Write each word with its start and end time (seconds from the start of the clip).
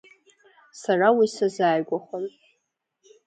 Сара 0.81 1.07
уи 1.17 1.27
сазааигәахон. 1.35 2.25